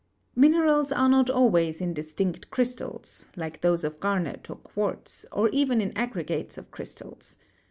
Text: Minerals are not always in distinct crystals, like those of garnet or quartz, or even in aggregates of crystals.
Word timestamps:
Minerals 0.35 0.91
are 0.91 1.07
not 1.07 1.29
always 1.29 1.79
in 1.79 1.93
distinct 1.93 2.49
crystals, 2.49 3.27
like 3.35 3.61
those 3.61 3.83
of 3.83 3.99
garnet 3.99 4.49
or 4.49 4.55
quartz, 4.55 5.27
or 5.31 5.47
even 5.49 5.79
in 5.79 5.95
aggregates 5.95 6.57
of 6.57 6.71
crystals. 6.71 7.37